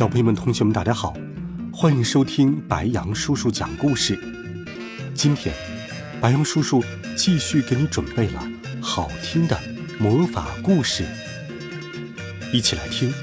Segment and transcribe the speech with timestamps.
[0.00, 1.12] 小朋友们、同学们，大家好，
[1.70, 4.18] 欢迎收听白羊叔叔讲故事。
[5.14, 5.54] 今天，
[6.22, 6.82] 白羊叔叔
[7.18, 8.42] 继续给你准备了
[8.80, 9.60] 好听的
[9.98, 11.04] 魔法故事，
[12.50, 13.12] 一起来听《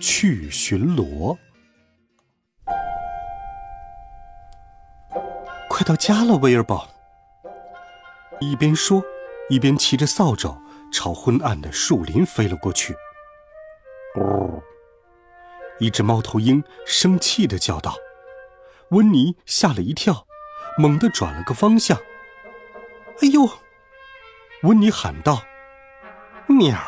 [0.00, 1.36] 去巡逻》。
[5.68, 6.88] 快到家了，威尔伯。
[8.38, 9.02] 一边说，
[9.50, 10.56] 一边骑着扫帚
[10.92, 12.94] 朝昏暗的树林飞了过去。
[14.14, 14.62] 哦。
[15.78, 17.94] 一只猫头鹰生气的叫道
[18.90, 20.26] ：“温妮吓了一跳，
[20.78, 21.98] 猛地转了个方向。
[23.20, 23.48] 哎呦！”
[24.62, 25.42] 温妮喊道
[26.48, 26.78] ：“喵！”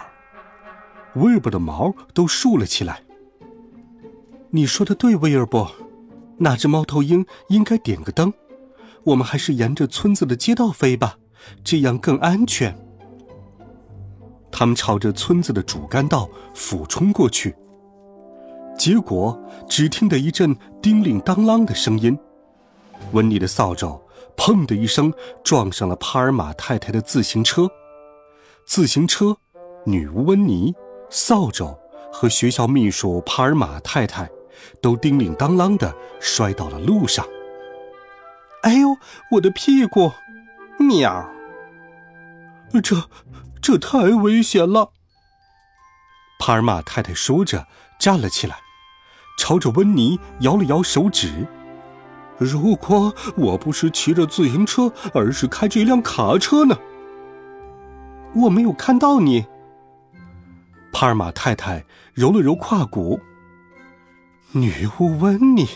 [1.17, 3.03] 威尔伯的毛都竖了起来。
[4.50, 5.70] 你说的对，威尔伯，
[6.39, 8.33] 那只猫头鹰应该点个灯。
[9.05, 11.19] 我们还是沿着村子的街道飞吧，
[11.62, 12.77] 这样更安全。
[14.50, 17.55] 他们朝着村子的主干道俯冲过去。
[18.79, 19.37] 结果，
[19.69, 22.17] 只听得一阵叮铃当啷的声音，
[23.11, 24.01] 温妮的扫帚
[24.39, 25.12] “砰”的一声
[25.43, 27.69] 撞上了帕尔玛太太的自行车，
[28.65, 29.37] 自行车、
[29.85, 30.73] 女巫温妮、
[31.11, 31.77] 扫帚
[32.12, 34.31] 和学校秘书帕尔玛太太
[34.81, 37.27] 都叮铃当啷的摔到了路上。
[38.63, 38.97] 哎呦，
[39.33, 40.13] 我的屁股！
[40.79, 41.29] 喵！
[42.81, 43.11] 这，
[43.61, 44.92] 这太危险了。
[46.39, 47.67] 帕尔玛太太说着
[47.98, 48.61] 站了起来。
[49.39, 51.47] 朝着温妮摇了摇手指。
[52.36, 56.77] 如果我不是骑着自行车，而是开着一辆卡车呢？
[58.35, 59.46] 我没有看到你。
[60.92, 63.18] 帕尔玛太太揉了揉胯骨。
[64.52, 65.67] 女巫温妮，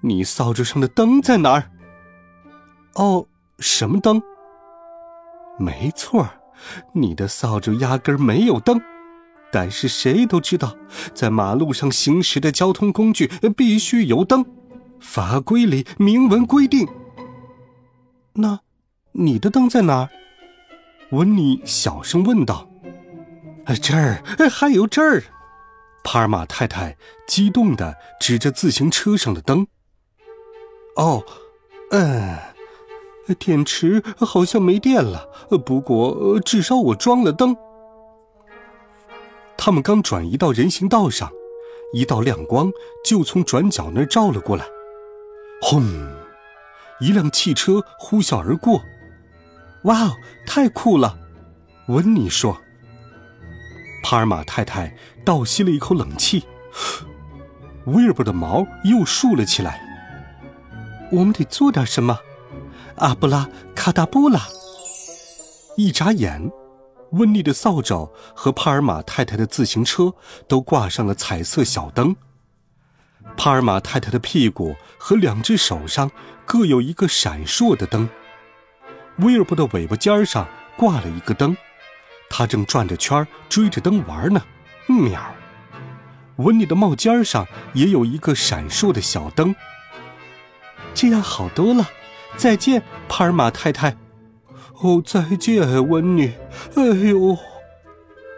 [0.00, 1.70] 你扫帚上的灯在哪儿？
[2.94, 3.26] 哦，
[3.58, 4.22] 什么灯？
[5.58, 6.26] 没错，
[6.92, 8.80] 你的扫帚压根儿没有灯。
[9.54, 10.76] 但是谁都知道，
[11.14, 14.44] 在马路上行驶的交通工具必须有灯，
[14.98, 16.88] 法规里明文规定。
[18.32, 18.58] 那，
[19.12, 20.08] 你的灯在哪儿？
[21.12, 22.68] 温妮小声问道。
[23.80, 25.22] 这儿，还有这儿。
[26.02, 26.96] 帕尔玛太太
[27.28, 29.68] 激动的指着自行车上的灯。
[30.96, 31.22] 哦，
[31.92, 32.36] 嗯，
[33.38, 35.28] 电池好像没电了，
[35.64, 37.56] 不过至少我装了灯。
[39.56, 41.30] 他们刚转移到人行道上，
[41.92, 42.70] 一道亮光
[43.04, 44.64] 就从转角那儿照了过来。
[45.62, 45.82] 轰！
[47.00, 48.82] 一辆汽车呼啸而过。
[49.84, 50.16] 哇哦，
[50.46, 51.18] 太酷了！
[51.88, 52.56] 温妮说。
[54.02, 56.44] 帕尔玛太太倒吸了一口冷气。
[57.86, 59.80] 威尔伯的毛又竖了起来。
[61.12, 62.18] 我们得做点什么。
[62.96, 64.40] 阿布拉卡达布拉！
[65.76, 66.50] 一眨眼。
[67.14, 70.14] 温妮的扫帚和帕尔玛太太的自行车
[70.46, 72.14] 都挂上了彩色小灯。
[73.36, 76.10] 帕尔玛太太的屁股和两只手上
[76.44, 78.08] 各有一个闪烁的灯。
[79.18, 81.56] 威尔伯的尾巴尖上挂了一个灯，
[82.28, 84.42] 他正转着圈追着灯玩呢。
[84.86, 85.34] 喵！
[86.36, 89.54] 温妮的帽尖上也有一个闪烁的小灯。
[90.92, 91.88] 这样好多了。
[92.36, 93.96] 再见，帕尔玛太太。
[94.80, 96.34] 哦，再见，温妮。
[96.74, 97.36] 哎呦，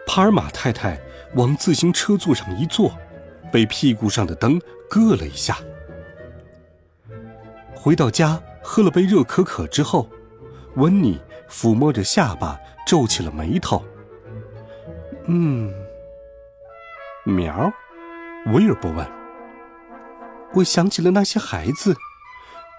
[0.05, 0.97] 帕尔玛太太
[1.35, 2.95] 往自行车座上一坐，
[3.51, 5.57] 被屁股上的灯硌了一下。
[7.75, 10.07] 回到家，喝了杯热可可之后，
[10.75, 13.83] 温妮抚摸着下巴，皱起了眉头。
[15.25, 15.73] 嗯，
[17.25, 17.73] 苗，
[18.53, 19.05] 威尔伯问。
[20.53, 21.95] 我想起了那些孩子，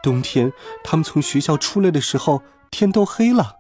[0.03, 2.41] 冬天他们从学校出来的时候。
[2.71, 3.58] 天都黑了，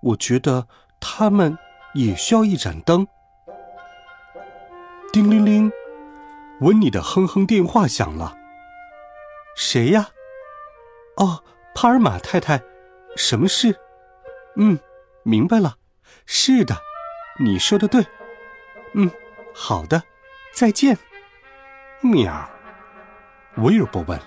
[0.00, 0.66] 我觉得
[1.00, 1.58] 他们
[1.94, 3.06] 也需要一盏灯。
[5.12, 5.72] 叮铃铃，
[6.60, 8.36] 温妮的哼哼电话响了。
[9.56, 10.08] 谁呀？
[11.16, 11.42] 哦，
[11.74, 12.62] 帕尔玛太太，
[13.16, 13.74] 什么事？
[14.56, 14.78] 嗯，
[15.22, 15.76] 明白了。
[16.26, 16.76] 是的，
[17.40, 18.06] 你说的对。
[18.94, 19.10] 嗯，
[19.54, 20.02] 好的，
[20.54, 20.96] 再见。
[22.00, 22.48] 喵。
[23.56, 24.20] 威尔伯问：“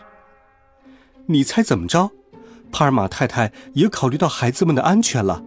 [1.28, 2.12] 你猜怎么着？”
[2.72, 5.44] 帕尔玛太太也考虑到孩子们的安全了，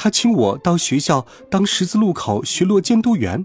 [0.00, 3.44] 他请我到学校当十字路口巡逻监督员，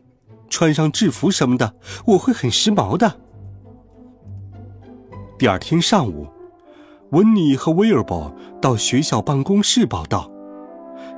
[0.52, 1.74] 穿上制服什么的，
[2.06, 3.20] 我会很时髦的。
[5.40, 6.28] 第二天上午，
[7.10, 10.32] 温妮和威尔伯到学校办公室报道：“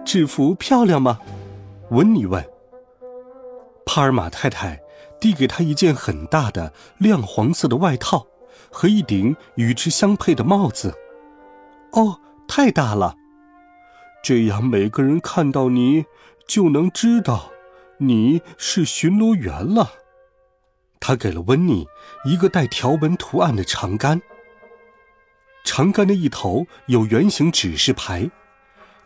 [0.05, 1.19] 制服漂亮吗？”
[1.91, 2.41] 温妮问。
[3.85, 4.79] 帕尔玛太太
[5.19, 8.25] 递给他一件很大的亮黄色的外套
[8.71, 10.95] 和一顶与之相配的帽子。
[11.91, 13.17] 哦，太大了！
[14.25, 16.05] 这样每个人看到你
[16.47, 17.51] 就能知道
[17.99, 19.91] 你是巡逻员了。
[20.99, 21.85] 他给了温妮
[22.27, 24.19] 一个带条纹图案的长杆，
[25.63, 28.31] 长杆的一头有圆形指示牌，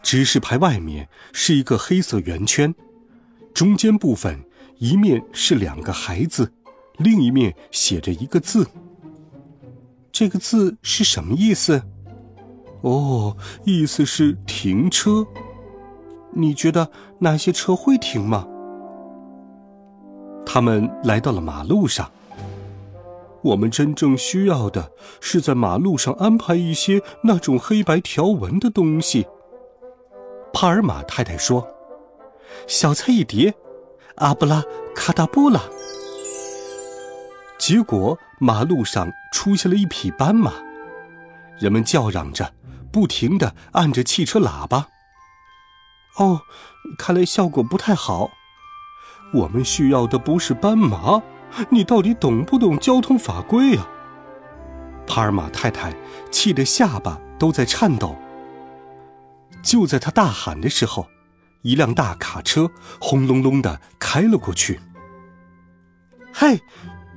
[0.02, 2.74] 指示牌外面是一个黑色圆圈，
[3.54, 4.46] 中间部分
[4.78, 6.54] 一面是两个孩子，
[6.96, 8.66] 另一面写着一个字。
[10.14, 11.84] 这个字是什么意思？
[12.82, 13.36] 哦，
[13.66, 15.26] 意思是停车。
[16.32, 16.90] 你觉得
[17.20, 18.48] 那些车会停吗？
[20.46, 22.10] 他们来到了马路上。
[23.42, 24.92] 我们真正需要的
[25.22, 29.26] 是在马路上安排一些那种黑白条纹的东西。
[30.52, 31.66] 帕尔玛太太说
[32.68, 33.54] ：“小菜一碟，
[34.16, 35.62] 阿布拉卡达布拉。”
[37.58, 40.54] 结果马路上出现了一匹斑马，
[41.60, 42.54] 人们叫嚷着，
[42.92, 44.88] 不停的按着汽车喇叭。
[46.18, 46.42] 哦，
[46.98, 48.32] 看来效果不太好。
[49.34, 51.22] 我们需要的不是斑马，
[51.70, 53.88] 你到底懂不懂交通法规呀？
[55.06, 55.94] 帕尔玛太太
[56.32, 58.16] 气得下巴都在颤抖。
[59.62, 61.08] 就在他大喊的时候，
[61.62, 64.80] 一辆大卡车轰隆隆的开了过去。
[66.34, 66.62] 嘿，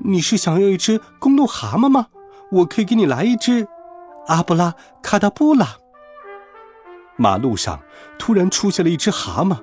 [0.05, 2.09] 你是想要一只公鹿蛤蟆吗？
[2.51, 3.67] 我可以给你来一只，
[4.27, 5.77] 阿布拉卡达布拉。
[7.17, 7.83] 马路上
[8.19, 9.63] 突然出现了一只蛤蟆。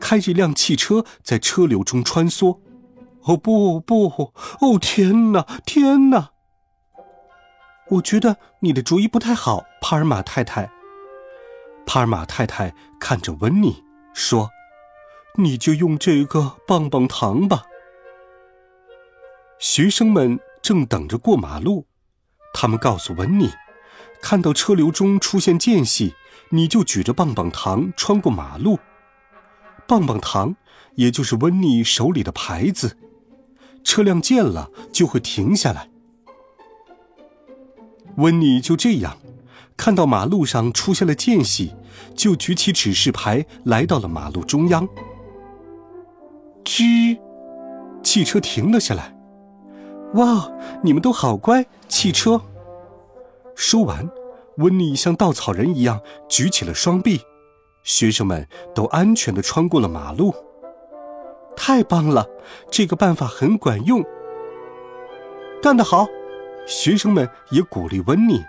[0.00, 2.58] 开着一辆汽车在车流中穿梭，
[3.22, 6.30] 哦不不，哦天哪天哪！
[7.90, 10.70] 我觉得你的主意不太好，帕尔玛太太。
[11.86, 14.50] 帕尔玛太太看着温妮说
[15.38, 17.62] ：“你就用这个棒棒糖吧。”
[19.58, 21.86] 学生们正等着过马路，
[22.52, 23.50] 他们告诉温妮
[24.24, 26.14] ：“看到车流中出现间隙，
[26.48, 28.78] 你就举着棒棒糖穿过马路。”
[29.86, 30.56] 棒棒糖，
[30.94, 32.96] 也就是温妮手里的牌子。
[33.84, 35.90] 车辆见了就会停下来。
[38.16, 39.18] 温妮就这样，
[39.76, 41.74] 看到马路上出现了间隙，
[42.16, 44.88] 就举起指示牌来到了马路中央。
[46.64, 47.18] 吱，
[48.02, 49.14] 汽车停了下来。
[50.14, 50.50] 哇，
[50.82, 51.66] 你们都好乖！
[51.88, 52.40] 汽车。
[53.54, 54.08] 说完，
[54.56, 57.20] 温妮像稻草人一样举起了双臂。
[57.82, 60.34] 学生们都安全的穿过了马路，
[61.54, 62.26] 太棒了！
[62.70, 64.02] 这个办法很管用，
[65.62, 66.06] 干得好！
[66.66, 68.42] 学生们也鼓励温妮。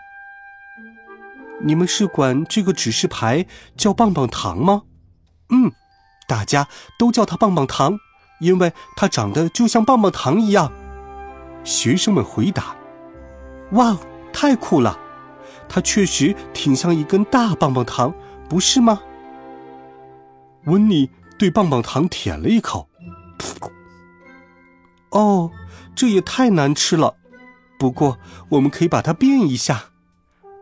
[1.62, 4.84] 你们是管这个指示牌叫棒棒糖吗？
[5.50, 5.72] 嗯，
[6.28, 6.68] 大家
[6.98, 8.00] 都叫它棒棒糖，
[8.40, 10.72] 因为它长得就像棒棒糖一样。
[11.66, 12.76] 学生们回答
[13.74, 13.98] ：“哇，
[14.36, 15.00] 太酷了！
[15.70, 18.14] 它确实挺像一根大棒棒糖，
[18.50, 19.02] 不是吗？”
[20.68, 21.10] 温妮
[21.40, 22.90] 对棒棒糖舔了一口，
[25.12, 25.50] 哦，
[25.96, 27.16] 这也太难吃了。
[27.80, 28.18] 不过
[28.50, 29.86] 我们可以把它变一下，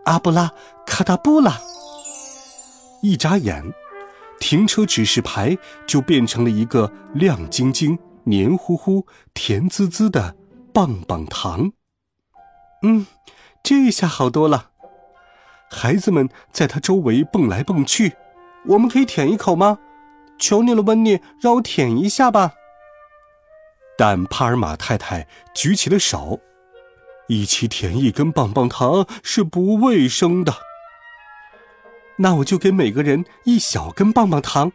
[0.05, 0.51] 阿布拉
[0.85, 1.59] 卡达布拉。
[3.01, 3.73] 一眨眼，
[4.39, 5.57] 停车指示牌
[5.87, 10.35] 就变成了一个亮晶晶、黏糊糊、甜滋滋的
[10.73, 11.71] 棒棒糖。
[12.81, 13.07] 嗯，
[13.63, 14.71] 这下好多了。
[15.71, 18.13] 孩子们在它周围蹦来蹦去，
[18.65, 19.79] 我们可以舔一口吗？
[20.37, 22.51] 求你了，温妮，让我舔一下吧。
[23.97, 26.41] 但帕尔玛太太举起了手，
[27.27, 30.53] 一起舔一根棒棒糖是不卫生的。
[32.17, 34.73] 那我就给每个人一小根棒棒糖，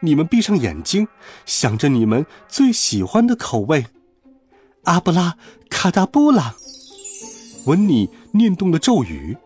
[0.00, 1.08] 你们闭上眼睛，
[1.44, 3.86] 想着你们最喜欢的口味。
[4.84, 5.36] 阿布拉
[5.68, 6.54] 卡达布拉，
[7.66, 9.36] 吻你念动的咒语，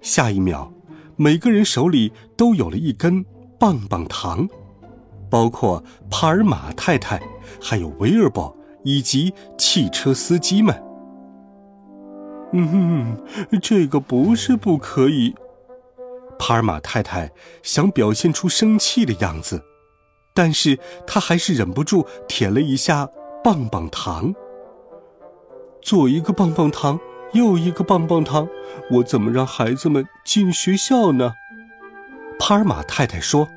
[0.00, 0.70] 下一秒，
[1.16, 3.24] 每个人手里都有了一根
[3.58, 4.48] 棒棒糖。
[5.30, 7.20] 包括帕尔玛太太，
[7.60, 10.82] 还有威尔伯以及汽车司机们。
[12.52, 13.16] 嗯，
[13.62, 15.34] 这个不是不可以。
[16.38, 17.32] 帕尔玛太太
[17.62, 19.62] 想表现出生气的样子，
[20.34, 23.08] 但是她还是忍不住舔了一下
[23.42, 24.34] 棒棒糖。
[25.80, 27.00] 做一个棒棒糖，
[27.32, 28.48] 又一个棒棒糖，
[28.90, 31.34] 我怎么让孩子们进学校呢？
[32.38, 33.48] 帕尔玛太太说。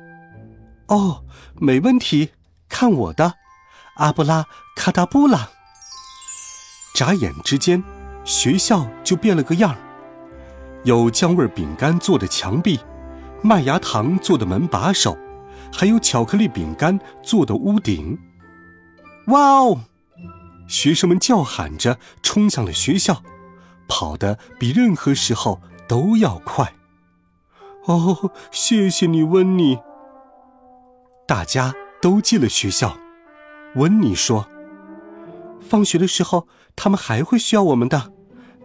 [0.86, 1.24] 哦，
[1.58, 2.30] 没问题，
[2.68, 3.34] 看我的，
[3.96, 5.50] 阿布拉卡达布拉！
[6.94, 7.82] 眨眼之间，
[8.24, 9.76] 学校就变了个样
[10.84, 12.80] 有姜味饼干做的墙壁，
[13.42, 15.18] 麦芽糖做的门把手，
[15.72, 18.18] 还有巧克力饼干做的屋顶。
[19.26, 19.80] 哇哦！
[20.68, 23.22] 学生们叫喊着冲向了学校，
[23.88, 26.74] 跑得比任何时候都要快。
[27.84, 29.78] 哦，谢谢你，温妮。
[31.26, 32.96] 大家都进了学校。
[33.76, 34.48] 温妮说
[35.60, 38.12] ：“放学的时候，他们还会需要我们的。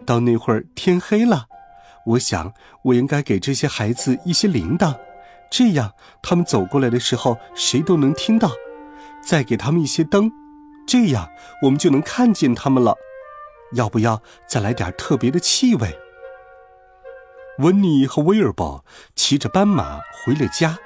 [0.04, 1.46] 到那会儿天黑了，
[2.06, 2.52] 我想
[2.84, 4.96] 我应该给这些孩子一些铃铛，
[5.50, 8.50] 这样他们走过来的时候谁都能听到。
[9.24, 10.30] 再给他们一些灯。”
[10.84, 11.28] 这样
[11.62, 12.96] 我们就能看见他们了。
[13.72, 15.98] 要不要再来点特别的气味？
[17.58, 20.78] 温妮和威尔伯骑着斑马回了家，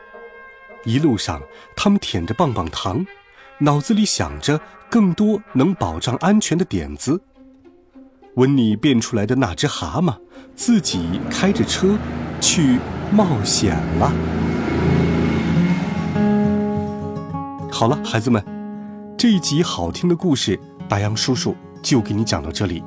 [0.85, 1.41] 一路上
[1.77, 3.07] 他们舔着棒棒糖，
[3.59, 7.23] 脑子里想着更多能保障安全的点子。
[8.35, 10.19] 温妮变出来的那只蛤蟆
[10.55, 11.97] 自己开着车
[12.41, 12.79] 去
[13.11, 14.13] 冒险了。
[17.73, 18.45] 好了，孩子们。
[19.19, 22.83] 这一集好听的故事，白杨叔叔就给你讲到这里。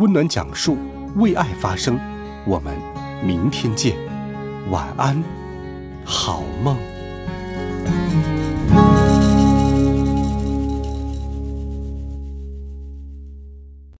[0.00, 0.76] 温暖讲述
[1.14, 1.96] 为爱发声。
[2.44, 2.76] 我们
[3.24, 3.96] 明天见。
[4.68, 5.22] 晚安
[6.04, 6.76] 好梦。